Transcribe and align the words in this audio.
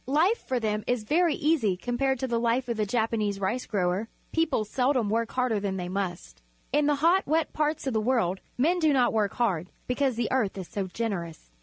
Life 0.07 0.39
for 0.47 0.59
them 0.59 0.83
is 0.87 1.03
very 1.03 1.35
easy 1.35 1.77
compared 1.77 2.19
with 2.19 2.31
the 2.31 2.39
hfe 2.41 2.67
of 2.67 2.75
the 2.77 2.87
Japanese 2.87 3.39
rice 3.39 3.67
grower. 3.67 4.09
People 4.31 4.65
seldom 4.65 5.11
work 5.11 5.33
harder 5.33 5.59
than 5.59 5.77
they 5.77 5.89
must. 5.89 6.41
In 6.73 6.87
the 6.87 6.95
hot, 7.05 7.27
wet 7.27 7.53
parts 7.53 7.85
of 7.85 7.93
the 7.93 8.01
world 8.01 8.39
men 8.57 8.79
do 8.79 8.93
not 8.93 9.13
work 9.13 9.35
hard, 9.35 9.69
because 9.85 10.15
the 10.15 10.31
earth 10.31 10.57
is 10.57 10.67
so 10.67 10.87
generous. 10.87 11.51